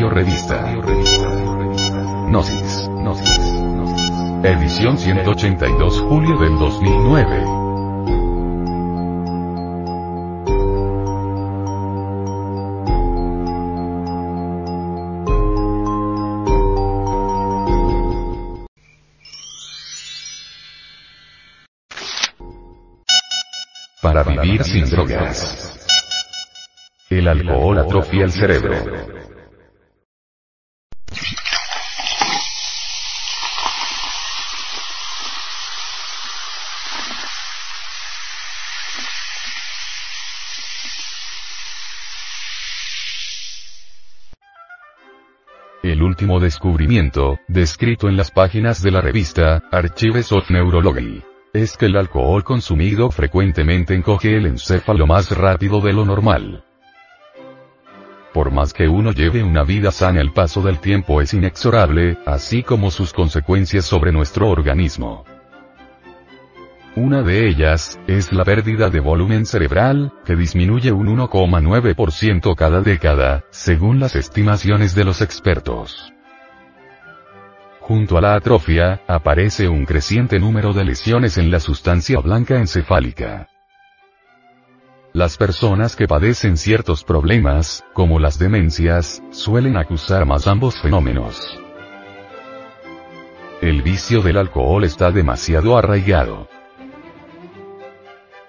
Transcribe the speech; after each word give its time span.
Radio 0.00 0.08
Revista. 0.08 0.64
Gnosis. 2.26 2.88
Edición 4.42 4.96
182 4.96 6.00
julio 6.00 6.38
del 6.38 6.58
2009. 6.58 7.44
Para 24.00 24.22
vivir 24.22 24.64
sin 24.64 24.88
drogas. 24.88 25.86
El 27.10 27.28
alcohol 27.28 27.80
atrofia 27.80 28.24
el 28.24 28.32
cerebro. 28.32 29.20
El 45.82 46.02
último 46.20 46.38
descubrimiento, 46.38 47.38
descrito 47.48 48.06
en 48.06 48.18
las 48.18 48.30
páginas 48.30 48.82
de 48.82 48.90
la 48.90 49.00
revista 49.00 49.62
Archives 49.72 50.30
of 50.32 50.50
Neurology, 50.50 51.22
es 51.54 51.78
que 51.78 51.86
el 51.86 51.96
alcohol 51.96 52.44
consumido 52.44 53.10
frecuentemente 53.10 53.94
encoge 53.94 54.36
el 54.36 54.44
encéfalo 54.44 55.06
más 55.06 55.30
rápido 55.30 55.80
de 55.80 55.94
lo 55.94 56.04
normal. 56.04 56.62
Por 58.34 58.50
más 58.50 58.74
que 58.74 58.86
uno 58.86 59.12
lleve 59.12 59.42
una 59.42 59.64
vida 59.64 59.90
sana 59.92 60.20
el 60.20 60.32
paso 60.32 60.60
del 60.60 60.78
tiempo 60.78 61.22
es 61.22 61.32
inexorable, 61.32 62.18
así 62.26 62.62
como 62.62 62.90
sus 62.90 63.14
consecuencias 63.14 63.86
sobre 63.86 64.12
nuestro 64.12 64.50
organismo. 64.50 65.24
Una 66.96 67.22
de 67.22 67.46
ellas, 67.48 68.00
es 68.08 68.32
la 68.32 68.44
pérdida 68.44 68.90
de 68.90 68.98
volumen 68.98 69.46
cerebral, 69.46 70.12
que 70.24 70.34
disminuye 70.34 70.90
un 70.90 71.06
1,9% 71.06 72.56
cada 72.56 72.80
década, 72.80 73.44
según 73.50 74.00
las 74.00 74.16
estimaciones 74.16 74.96
de 74.96 75.04
los 75.04 75.22
expertos. 75.22 76.12
Junto 77.78 78.18
a 78.18 78.20
la 78.20 78.34
atrofia, 78.34 79.02
aparece 79.06 79.68
un 79.68 79.84
creciente 79.84 80.40
número 80.40 80.72
de 80.72 80.84
lesiones 80.84 81.38
en 81.38 81.52
la 81.52 81.60
sustancia 81.60 82.18
blanca 82.18 82.58
encefálica. 82.58 83.48
Las 85.12 85.36
personas 85.36 85.94
que 85.94 86.08
padecen 86.08 86.56
ciertos 86.56 87.04
problemas, 87.04 87.84
como 87.94 88.18
las 88.18 88.38
demencias, 88.38 89.22
suelen 89.30 89.76
acusar 89.76 90.26
más 90.26 90.48
ambos 90.48 90.80
fenómenos. 90.80 91.40
El 93.60 93.82
vicio 93.82 94.22
del 94.22 94.38
alcohol 94.38 94.84
está 94.84 95.12
demasiado 95.12 95.76
arraigado. 95.76 96.48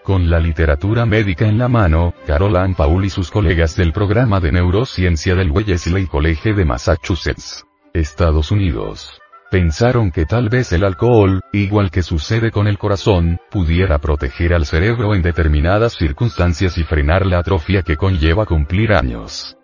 Con 0.03 0.29
la 0.29 0.39
literatura 0.39 1.05
médica 1.05 1.47
en 1.47 1.57
la 1.57 1.67
mano, 1.67 2.13
Carol 2.25 2.55
Ann 2.55 2.73
Paul 2.75 3.05
y 3.05 3.09
sus 3.09 3.29
colegas 3.29 3.75
del 3.75 3.93
programa 3.93 4.39
de 4.39 4.51
neurociencia 4.51 5.35
del 5.35 5.51
Wellesley 5.51 6.07
College 6.07 6.53
de 6.53 6.65
Massachusetts, 6.65 7.65
Estados 7.93 8.51
Unidos, 8.51 9.21
Pensaron 9.51 10.11
que 10.11 10.25
tal 10.25 10.47
vez 10.47 10.71
el 10.71 10.85
alcohol, 10.85 11.41
igual 11.51 11.91
que 11.91 12.03
sucede 12.03 12.51
con 12.51 12.67
el 12.67 12.77
corazón, 12.77 13.37
pudiera 13.49 13.97
proteger 13.97 14.53
al 14.53 14.65
cerebro 14.65 15.13
en 15.13 15.21
determinadas 15.21 15.97
circunstancias 15.97 16.77
y 16.77 16.85
frenar 16.85 17.25
la 17.25 17.39
atrofia 17.39 17.83
que 17.83 17.97
conlleva 17.97 18.45
cumplir 18.45 18.93
años. 18.93 19.57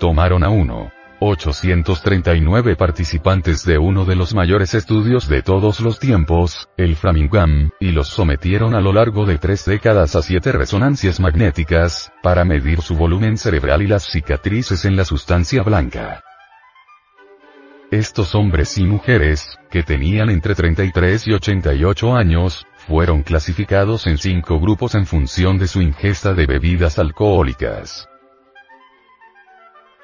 Tomaron 0.00 0.42
a 0.42 0.48
uno. 0.48 0.95
839 1.20 2.76
participantes 2.76 3.64
de 3.64 3.78
uno 3.78 4.04
de 4.04 4.16
los 4.16 4.34
mayores 4.34 4.74
estudios 4.74 5.28
de 5.28 5.42
todos 5.42 5.80
los 5.80 5.98
tiempos, 5.98 6.68
el 6.76 6.96
Framingham, 6.96 7.70
y 7.80 7.92
los 7.92 8.08
sometieron 8.08 8.74
a 8.74 8.80
lo 8.80 8.92
largo 8.92 9.24
de 9.24 9.38
tres 9.38 9.64
décadas 9.64 10.14
a 10.14 10.22
siete 10.22 10.52
resonancias 10.52 11.18
magnéticas, 11.18 12.12
para 12.22 12.44
medir 12.44 12.82
su 12.82 12.96
volumen 12.96 13.38
cerebral 13.38 13.82
y 13.82 13.86
las 13.86 14.04
cicatrices 14.04 14.84
en 14.84 14.96
la 14.96 15.04
sustancia 15.04 15.62
blanca. 15.62 16.22
Estos 17.90 18.34
hombres 18.34 18.76
y 18.78 18.84
mujeres, 18.84 19.58
que 19.70 19.84
tenían 19.84 20.28
entre 20.28 20.54
33 20.54 21.28
y 21.28 21.32
88 21.32 22.14
años, 22.14 22.66
fueron 22.76 23.22
clasificados 23.22 24.06
en 24.06 24.18
cinco 24.18 24.58
grupos 24.60 24.94
en 24.96 25.06
función 25.06 25.56
de 25.56 25.68
su 25.68 25.80
ingesta 25.80 26.34
de 26.34 26.46
bebidas 26.46 26.98
alcohólicas. 26.98 28.08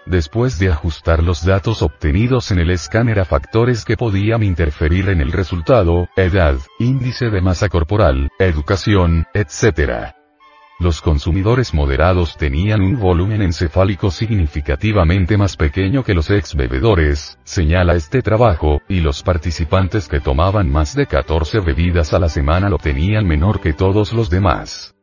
Después 0.07 0.59
de 0.59 0.69
ajustar 0.69 1.23
los 1.23 1.45
datos 1.45 1.81
obtenidos 1.81 2.51
en 2.51 2.59
el 2.59 2.71
escáner 2.71 3.21
a 3.21 3.25
factores 3.25 3.85
que 3.85 3.97
podían 3.97 4.43
interferir 4.43 5.09
en 5.09 5.21
el 5.21 5.31
resultado, 5.31 6.09
edad, 6.17 6.57
índice 6.81 7.31
de 7.31 7.41
masa 7.41 7.69
corporal, 7.69 8.29
educación, 8.41 9.27
etc. 9.33 10.13
Los 10.81 11.01
consumidores 11.01 11.73
moderados 11.73 12.37
tenían 12.37 12.81
un 12.81 12.99
volumen 12.99 13.43
encefálico 13.43 14.11
significativamente 14.11 15.37
más 15.37 15.57
pequeño 15.57 16.03
que 16.03 16.15
los 16.15 16.29
ex 16.31 16.57
bebedores, 16.57 17.39
señala 17.45 17.95
este 17.95 18.23
trabajo, 18.23 18.81
y 18.89 18.99
los 18.99 19.23
participantes 19.23 20.09
que 20.09 20.19
tomaban 20.19 20.69
más 20.69 20.97
de 20.97 21.07
14 21.07 21.61
bebidas 21.61 22.13
a 22.13 22.19
la 22.19 22.29
semana 22.29 22.69
lo 22.69 22.79
tenían 22.79 23.25
menor 23.29 23.61
que 23.61 23.73
todos 23.73 24.13
los 24.13 24.29
demás. 24.29 24.97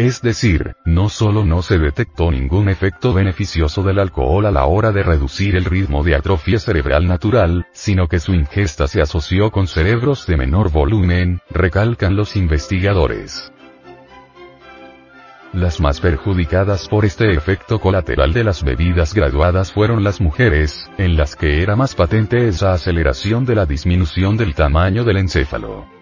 Es 0.00 0.22
decir, 0.22 0.76
no 0.86 1.10
solo 1.10 1.44
no 1.44 1.60
se 1.60 1.76
detectó 1.76 2.30
ningún 2.30 2.70
efecto 2.70 3.12
beneficioso 3.12 3.82
del 3.82 3.98
alcohol 3.98 4.46
a 4.46 4.50
la 4.50 4.64
hora 4.64 4.92
de 4.92 5.02
reducir 5.02 5.56
el 5.56 5.66
ritmo 5.66 6.02
de 6.02 6.14
atrofia 6.14 6.58
cerebral 6.58 7.06
natural, 7.06 7.66
sino 7.72 8.08
que 8.08 8.18
su 8.18 8.32
ingesta 8.32 8.88
se 8.88 9.02
asoció 9.02 9.50
con 9.50 9.66
cerebros 9.66 10.26
de 10.26 10.38
menor 10.38 10.72
volumen, 10.72 11.40
recalcan 11.50 12.16
los 12.16 12.34
investigadores. 12.34 13.52
Las 15.52 15.80
más 15.80 16.00
perjudicadas 16.00 16.88
por 16.88 17.04
este 17.04 17.34
efecto 17.34 17.78
colateral 17.78 18.32
de 18.32 18.44
las 18.44 18.64
bebidas 18.64 19.12
graduadas 19.12 19.70
fueron 19.70 20.02
las 20.02 20.18
mujeres, 20.22 20.90
en 20.96 21.18
las 21.18 21.36
que 21.36 21.62
era 21.62 21.76
más 21.76 21.94
patente 21.94 22.48
esa 22.48 22.72
aceleración 22.72 23.44
de 23.44 23.54
la 23.54 23.66
disminución 23.66 24.38
del 24.38 24.54
tamaño 24.54 25.04
del 25.04 25.18
encéfalo. 25.18 25.99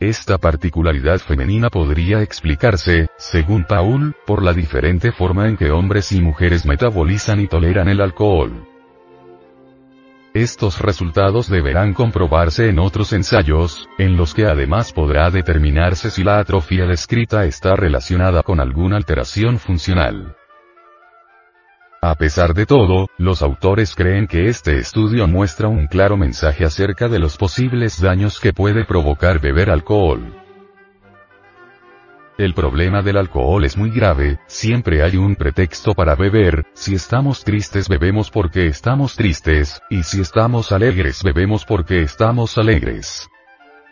Esta 0.00 0.38
particularidad 0.38 1.18
femenina 1.18 1.68
podría 1.68 2.22
explicarse, 2.22 3.08
según 3.18 3.64
Paul, 3.64 4.16
por 4.26 4.42
la 4.42 4.54
diferente 4.54 5.12
forma 5.12 5.46
en 5.46 5.58
que 5.58 5.70
hombres 5.70 6.10
y 6.12 6.22
mujeres 6.22 6.64
metabolizan 6.64 7.38
y 7.38 7.48
toleran 7.48 7.86
el 7.86 8.00
alcohol. 8.00 8.66
Estos 10.32 10.80
resultados 10.80 11.50
deberán 11.50 11.92
comprobarse 11.92 12.70
en 12.70 12.78
otros 12.78 13.12
ensayos, 13.12 13.90
en 13.98 14.16
los 14.16 14.32
que 14.32 14.46
además 14.46 14.90
podrá 14.94 15.28
determinarse 15.30 16.10
si 16.10 16.24
la 16.24 16.38
atrofia 16.38 16.86
descrita 16.86 17.44
está 17.44 17.76
relacionada 17.76 18.42
con 18.42 18.58
alguna 18.58 18.96
alteración 18.96 19.58
funcional. 19.58 20.34
A 22.02 22.14
pesar 22.14 22.54
de 22.54 22.64
todo, 22.64 23.08
los 23.18 23.42
autores 23.42 23.94
creen 23.94 24.26
que 24.26 24.48
este 24.48 24.78
estudio 24.78 25.26
muestra 25.26 25.68
un 25.68 25.86
claro 25.86 26.16
mensaje 26.16 26.64
acerca 26.64 27.08
de 27.08 27.18
los 27.18 27.36
posibles 27.36 28.00
daños 28.00 28.40
que 28.40 28.54
puede 28.54 28.86
provocar 28.86 29.38
beber 29.38 29.68
alcohol. 29.68 30.34
El 32.38 32.54
problema 32.54 33.02
del 33.02 33.18
alcohol 33.18 33.66
es 33.66 33.76
muy 33.76 33.90
grave, 33.90 34.38
siempre 34.46 35.02
hay 35.02 35.18
un 35.18 35.36
pretexto 35.36 35.92
para 35.92 36.14
beber, 36.14 36.64
si 36.72 36.94
estamos 36.94 37.44
tristes 37.44 37.86
bebemos 37.86 38.30
porque 38.30 38.66
estamos 38.66 39.14
tristes, 39.14 39.82
y 39.90 40.02
si 40.02 40.22
estamos 40.22 40.72
alegres 40.72 41.22
bebemos 41.22 41.66
porque 41.66 42.00
estamos 42.00 42.56
alegres. 42.56 43.28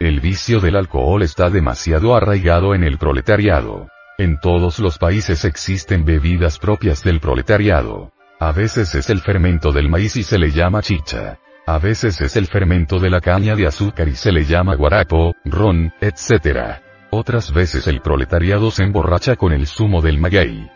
El 0.00 0.20
vicio 0.20 0.60
del 0.60 0.76
alcohol 0.76 1.22
está 1.22 1.50
demasiado 1.50 2.16
arraigado 2.16 2.74
en 2.74 2.84
el 2.84 2.96
proletariado. 2.96 3.88
En 4.20 4.40
todos 4.40 4.80
los 4.80 4.98
países 4.98 5.44
existen 5.44 6.04
bebidas 6.04 6.58
propias 6.58 7.04
del 7.04 7.20
proletariado. 7.20 8.10
A 8.40 8.50
veces 8.50 8.96
es 8.96 9.10
el 9.10 9.20
fermento 9.20 9.70
del 9.70 9.88
maíz 9.88 10.16
y 10.16 10.24
se 10.24 10.40
le 10.40 10.50
llama 10.50 10.82
chicha. 10.82 11.38
A 11.68 11.78
veces 11.78 12.20
es 12.20 12.34
el 12.34 12.46
fermento 12.46 12.98
de 12.98 13.10
la 13.10 13.20
caña 13.20 13.54
de 13.54 13.68
azúcar 13.68 14.08
y 14.08 14.16
se 14.16 14.32
le 14.32 14.44
llama 14.44 14.74
guarapo, 14.74 15.36
ron, 15.44 15.92
etc. 16.00 16.80
Otras 17.10 17.52
veces 17.52 17.86
el 17.86 18.00
proletariado 18.00 18.72
se 18.72 18.82
emborracha 18.82 19.36
con 19.36 19.52
el 19.52 19.68
zumo 19.68 20.02
del 20.02 20.18
maguey. 20.18 20.68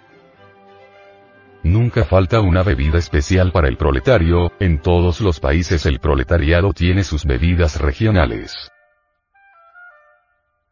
Nunca 1.65 2.05
falta 2.05 2.41
una 2.41 2.63
bebida 2.63 2.99
especial 2.99 3.51
para 3.51 3.67
el 3.67 3.77
proletario, 3.77 4.53
en 4.61 4.81
todos 4.81 5.21
los 5.21 5.41
países 5.41 5.85
el 5.87 5.99
proletariado 5.99 6.73
tiene 6.73 7.03
sus 7.03 7.25
bebidas 7.25 7.81
regionales. 7.81 8.71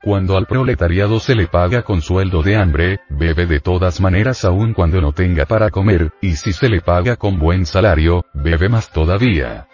Cuando 0.03 0.39
al 0.39 0.47
proletariado 0.47 1.21
se 1.21 1.35
le 1.35 1.47
paga 1.47 1.83
con 1.83 2.01
sueldo 2.01 2.43
de 2.43 2.57
hambre, 2.57 3.01
bebe 3.11 3.45
de 3.45 3.61
todas 3.61 4.01
maneras 4.01 4.47
aun 4.47 4.73
cuando 4.73 4.99
no 5.03 5.13
tenga 5.13 5.45
para 5.45 5.69
comer, 5.69 6.13
y 6.23 6.37
si 6.37 6.55
se 6.55 6.71
le 6.71 6.81
paga 6.81 7.17
con 7.17 7.39
buen 7.39 7.67
salario, 7.67 8.25
bebe 8.33 8.71
más 8.71 8.91
todavía. 8.91 9.69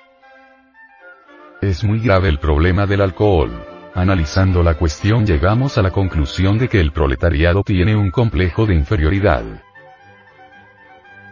Es 1.63 1.85
muy 1.85 2.01
grave 2.01 2.29
el 2.29 2.41
problema 2.41 2.87
del 2.87 3.03
alcohol. 3.03 3.53
Analizando 3.95 4.65
la 4.65 4.75
cuestión 4.75 5.25
llegamos 5.25 5.79
a 5.79 5.83
la 5.83 5.93
conclusión 5.93 6.59
de 6.59 6.69
que 6.69 6.81
el 6.81 6.91
proletariado 6.91 7.63
tiene 7.63 7.95
un 7.95 8.11
complejo 8.11 8.67
de 8.67 8.75
inferioridad. 8.75 9.45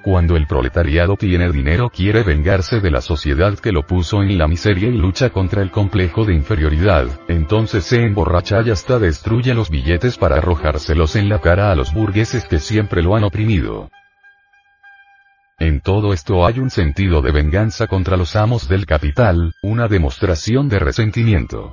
Cuando 0.05 0.37
el 0.37 0.47
proletariado 0.47 1.17
tiene 1.17 1.51
dinero 1.51 1.89
quiere 1.89 2.23
vengarse 2.25 2.81
de 2.81 2.91
la 2.91 3.01
sociedad 3.01 3.59
que 3.59 3.73
lo 3.73 3.87
puso 3.87 4.23
en 4.23 4.37
la 4.37 4.47
miseria 4.47 4.91
y 4.91 4.99
lucha 4.99 5.31
contra 5.31 5.63
el 5.63 5.71
complejo 5.71 6.27
de 6.27 6.35
inferioridad, 6.35 7.07
entonces 7.27 7.85
se 7.85 8.03
emborracha 8.03 8.61
y 8.61 8.71
hasta 8.71 8.99
destruye 8.99 9.55
los 9.55 9.71
billetes 9.71 10.19
para 10.19 10.37
arrojárselos 10.37 11.17
en 11.17 11.31
la 11.31 11.41
cara 11.41 11.73
a 11.73 11.75
los 11.75 11.95
burgueses 11.95 12.45
que 12.45 12.59
siempre 12.59 13.03
lo 13.03 13.17
han 13.17 13.25
oprimido. 13.25 13.89
En 15.59 15.81
todo 15.81 16.13
esto 16.13 16.45
hay 16.45 16.59
un 16.59 16.69
sentido 16.69 17.23
de 17.23 17.33
venganza 17.33 17.87
contra 17.87 18.19
los 18.19 18.37
amos 18.37 18.69
del 18.69 18.85
capital, 18.85 19.55
una 19.63 19.89
demostración 19.89 20.69
de 20.69 20.81
resentimiento. 20.81 21.73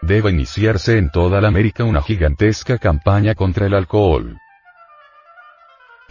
Debe 0.00 0.30
iniciarse 0.30 0.96
en 0.96 1.10
toda 1.10 1.42
la 1.42 1.48
América 1.48 1.84
una 1.84 2.00
gigantesca 2.00 2.78
campaña 2.78 3.34
contra 3.34 3.66
el 3.66 3.74
alcohol. 3.74 4.38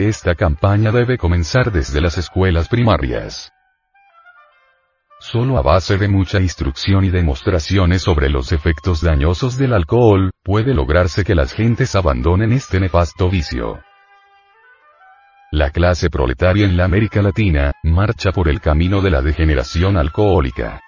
Esta 0.04 0.34
campaña 0.34 0.92
debe 0.92 1.16
comenzar 1.16 1.72
desde 1.72 1.98
las 2.02 2.18
escuelas 2.18 2.68
primarias. 2.68 3.50
Solo 5.18 5.56
a 5.56 5.62
base 5.62 5.96
de 5.96 6.08
mucha 6.08 6.40
instrucción 6.40 7.06
y 7.06 7.08
demostraciones 7.08 8.02
sobre 8.02 8.28
los 8.28 8.52
efectos 8.52 9.00
dañosos 9.00 9.56
del 9.56 9.72
alcohol, 9.72 10.30
puede 10.42 10.74
lograrse 10.74 11.24
que 11.24 11.34
las 11.34 11.54
gentes 11.54 11.94
abandonen 11.94 12.52
este 12.52 12.80
nefasto 12.80 13.30
vicio. 13.30 13.80
La 15.50 15.70
clase 15.70 16.10
proletaria 16.10 16.66
en 16.66 16.76
la 16.76 16.84
América 16.84 17.22
Latina, 17.22 17.72
marcha 17.82 18.30
por 18.30 18.50
el 18.50 18.60
camino 18.60 19.00
de 19.00 19.10
la 19.10 19.22
degeneración 19.22 19.96
alcohólica. 19.96 20.82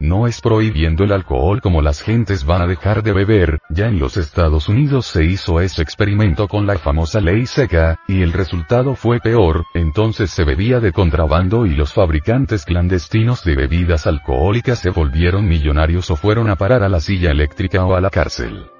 No 0.00 0.26
es 0.26 0.40
prohibiendo 0.40 1.04
el 1.04 1.12
alcohol 1.12 1.60
como 1.60 1.82
las 1.82 2.00
gentes 2.00 2.46
van 2.46 2.62
a 2.62 2.66
dejar 2.66 3.02
de 3.02 3.12
beber, 3.12 3.60
ya 3.68 3.86
en 3.86 3.98
los 3.98 4.16
Estados 4.16 4.70
Unidos 4.70 5.04
se 5.04 5.24
hizo 5.24 5.60
ese 5.60 5.82
experimento 5.82 6.48
con 6.48 6.66
la 6.66 6.78
famosa 6.78 7.20
ley 7.20 7.44
seca, 7.44 8.00
y 8.08 8.22
el 8.22 8.32
resultado 8.32 8.94
fue 8.94 9.20
peor, 9.20 9.66
entonces 9.74 10.30
se 10.30 10.44
bebía 10.44 10.80
de 10.80 10.94
contrabando 10.94 11.66
y 11.66 11.74
los 11.74 11.92
fabricantes 11.92 12.64
clandestinos 12.64 13.44
de 13.44 13.56
bebidas 13.56 14.06
alcohólicas 14.06 14.78
se 14.78 14.88
volvieron 14.88 15.46
millonarios 15.46 16.10
o 16.10 16.16
fueron 16.16 16.48
a 16.48 16.56
parar 16.56 16.82
a 16.82 16.88
la 16.88 17.00
silla 17.00 17.30
eléctrica 17.30 17.84
o 17.84 17.94
a 17.94 18.00
la 18.00 18.08
cárcel. 18.08 18.70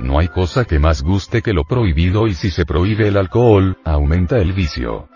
No 0.00 0.18
hay 0.18 0.26
cosa 0.26 0.64
que 0.64 0.80
más 0.80 1.02
guste 1.02 1.40
que 1.40 1.52
lo 1.52 1.62
prohibido 1.62 2.26
y 2.26 2.34
si 2.34 2.50
se 2.50 2.66
prohíbe 2.66 3.06
el 3.06 3.16
alcohol, 3.16 3.78
aumenta 3.84 4.38
el 4.38 4.54
vicio. 4.54 5.11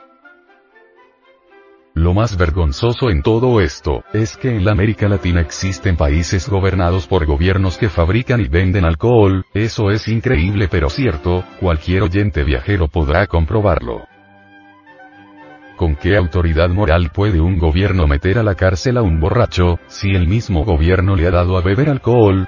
Lo 1.97 2.13
más 2.13 2.37
vergonzoso 2.37 3.09
en 3.09 3.23
todo 3.23 3.59
esto, 3.63 4.05
es 4.13 4.37
que 4.37 4.55
en 4.55 4.67
la 4.67 4.73
América 4.73 5.09
Latina 5.09 5.41
existen 5.41 5.97
países 5.97 6.47
gobernados 6.47 7.07
por 7.07 7.25
gobiernos 7.25 7.79
que 7.79 7.89
fabrican 7.89 8.43
y 8.43 8.49
venden 8.49 8.85
alcohol, 8.85 9.47
eso 9.55 9.91
es 9.91 10.07
increíble 10.07 10.69
pero 10.71 10.91
cierto, 10.91 11.43
cualquier 11.59 12.03
oyente 12.03 12.45
viajero 12.45 12.89
podrá 12.89 13.27
comprobarlo. 13.27 14.07
¿Con 15.79 15.97
qué 15.97 16.19
autoridad 16.19 16.69
moral 16.69 17.13
puede 17.15 17.41
un 17.41 17.57
gobierno 17.57 18.07
meter 18.07 18.39
a 18.39 18.43
la 18.43 18.57
cárcel 18.57 18.99
a 18.99 19.03
un 19.03 19.19
borracho, 19.19 19.79
si 19.87 20.11
el 20.11 20.29
mismo 20.29 20.67
gobierno 20.67 21.17
le 21.17 21.27
ha 21.27 21.31
dado 21.31 21.57
a 21.57 21.63
beber 21.63 21.89
alcohol? 21.89 22.47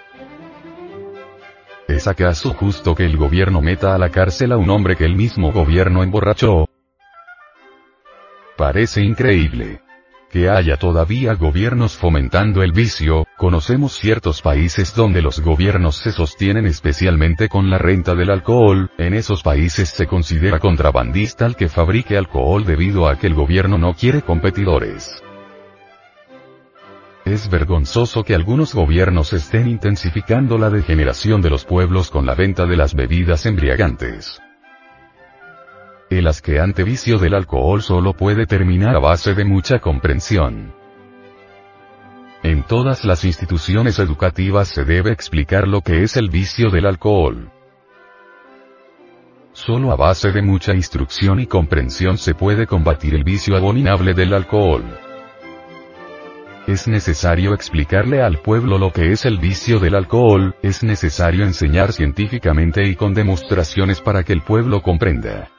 ¿Es 1.89 2.07
acaso 2.07 2.53
justo 2.53 2.95
que 2.95 3.07
el 3.07 3.17
gobierno 3.17 3.63
meta 3.63 3.95
a 3.95 3.99
la 3.99 4.11
cárcel 4.11 4.53
a 4.53 4.59
un 4.59 4.69
hombre 4.69 4.95
que 4.95 5.07
el 5.07 5.17
mismo 5.17 5.53
gobierno 5.53 6.03
emborrachó? 6.03 6.67
Parece 8.59 9.03
increíble. 9.03 9.83
Que 10.33 10.51
haya 10.51 10.77
todavía 10.79 11.35
gobiernos 11.35 11.97
fomentando 11.97 12.65
el 12.65 12.73
vicio, 12.73 13.25
conocemos 13.37 13.93
ciertos 13.93 14.43
países 14.43 14.97
donde 14.97 15.23
los 15.23 15.39
gobiernos 15.39 15.99
se 15.99 16.11
sostienen 16.11 16.67
especialmente 16.67 17.49
con 17.49 17.71
la 17.71 17.79
renta 17.79 18.17
del 18.17 18.31
alcohol, 18.31 18.91
en 18.99 19.15
esos 19.15 19.45
países 19.45 19.91
se 19.91 20.09
considera 20.09 20.59
contrabandista 20.59 21.47
al 21.47 21.55
que 21.55 21.69
fabrique 21.69 22.19
alcohol 22.19 22.65
debido 22.65 23.09
a 23.09 23.17
que 23.17 23.29
el 23.29 23.35
gobierno 23.35 23.79
no 23.79 23.95
quiere 23.95 24.23
competidores. 24.23 25.23
Es 27.25 27.49
vergonzoso 27.49 28.25
que 28.25 28.35
algunos 28.35 28.75
gobiernos 28.75 29.33
estén 29.35 29.69
intensificando 29.69 30.59
la 30.59 30.69
degeneración 30.69 31.43
de 31.43 31.51
los 31.51 31.65
pueblos 31.65 32.11
con 32.11 32.27
la 32.27 32.35
venta 32.35 32.67
de 32.67 32.77
las 32.77 32.93
bebidas 32.95 33.47
embriagantes. 33.47 34.41
El 36.11 36.27
asqueante 36.27 36.85
vicio 36.85 37.19
del 37.19 37.35
alcohol 37.35 37.83
solo 37.83 38.15
puede 38.15 38.47
terminar 38.47 38.97
a 38.97 38.99
base 38.99 39.35
de 39.35 39.45
mucha 39.45 39.79
comprensión. 39.79 40.73
En 42.43 42.63
todas 42.63 43.05
las 43.05 43.27
instituciones 43.27 43.99
educativas 43.99 44.69
se 44.69 44.85
debe 44.85 45.13
explicar 45.13 45.69
lo 45.69 45.83
que 45.83 46.03
es 46.03 46.17
el 46.17 46.31
vicio 46.31 46.71
del 46.71 46.87
alcohol. 46.87 47.51
Solo 49.53 49.93
a 49.93 49.97
base 49.97 50.33
de 50.33 50.41
mucha 50.41 50.73
instrucción 50.73 51.41
y 51.41 51.47
comprensión 51.47 52.17
se 52.17 52.33
puede 52.33 52.67
combatir 52.67 53.15
el 53.15 53.25
vicio 53.25 53.55
abominable 53.55 54.15
del 54.15 54.33
alcohol. 54.33 54.85
Es 56.67 56.89
necesario 56.89 57.53
explicarle 57.53 58.23
al 58.23 58.39
pueblo 58.39 58.79
lo 58.79 58.93
que 58.95 59.13
es 59.13 59.27
el 59.27 59.37
vicio 59.37 59.79
del 59.79 59.95
alcohol, 59.95 60.55
es 60.63 60.83
necesario 60.83 61.45
enseñar 61.45 61.93
científicamente 61.93 62.89
y 62.89 62.95
con 62.95 63.13
demostraciones 63.13 64.01
para 64.01 64.23
que 64.23 64.33
el 64.33 64.41
pueblo 64.41 64.81
comprenda. 64.81 65.51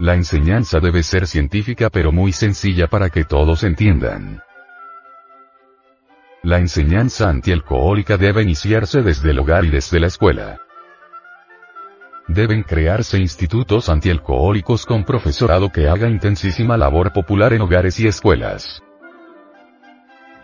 La 0.00 0.14
enseñanza 0.14 0.80
debe 0.80 1.02
ser 1.02 1.26
científica 1.26 1.90
pero 1.90 2.10
muy 2.10 2.32
sencilla 2.32 2.86
para 2.86 3.10
que 3.10 3.24
todos 3.24 3.64
entiendan. 3.64 4.42
La 6.42 6.56
enseñanza 6.56 7.28
antialcohólica 7.28 8.16
debe 8.16 8.42
iniciarse 8.42 9.02
desde 9.02 9.32
el 9.32 9.40
hogar 9.40 9.66
y 9.66 9.68
desde 9.68 10.00
la 10.00 10.06
escuela. 10.06 10.58
Deben 12.28 12.62
crearse 12.62 13.18
institutos 13.18 13.90
antialcohólicos 13.90 14.86
con 14.86 15.04
profesorado 15.04 15.70
que 15.70 15.86
haga 15.86 16.08
intensísima 16.08 16.78
labor 16.78 17.12
popular 17.12 17.52
en 17.52 17.60
hogares 17.60 18.00
y 18.00 18.06
escuelas. 18.06 18.82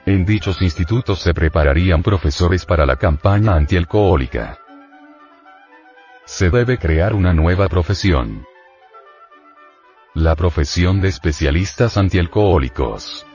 En 0.04 0.26
dichos 0.26 0.60
institutos 0.60 1.20
se 1.20 1.32
prepararían 1.32 2.02
profesores 2.02 2.66
para 2.66 2.84
la 2.84 2.96
campaña 2.96 3.54
antialcohólica. 3.54 4.58
Se 6.26 6.50
debe 6.50 6.76
crear 6.76 7.14
una 7.14 7.32
nueva 7.32 7.68
profesión 7.70 8.44
la 10.16 10.34
profesión 10.34 11.02
de 11.02 11.08
especialistas 11.08 11.98
antialcohólicos. 11.98 13.26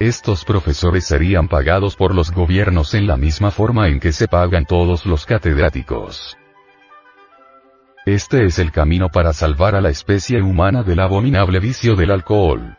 Estos 0.00 0.46
profesores 0.46 1.04
serían 1.04 1.46
pagados 1.46 1.94
por 1.94 2.14
los 2.14 2.32
gobiernos 2.32 2.94
en 2.94 3.06
la 3.06 3.18
misma 3.18 3.50
forma 3.50 3.88
en 3.88 4.00
que 4.00 4.12
se 4.12 4.28
pagan 4.28 4.64
todos 4.64 5.04
los 5.04 5.26
catedráticos. 5.26 6.38
Este 8.06 8.46
es 8.46 8.58
el 8.58 8.72
camino 8.72 9.10
para 9.10 9.34
salvar 9.34 9.74
a 9.74 9.82
la 9.82 9.90
especie 9.90 10.40
humana 10.40 10.82
del 10.82 11.00
abominable 11.00 11.60
vicio 11.60 11.94
del 11.94 12.10
alcohol. 12.10 12.78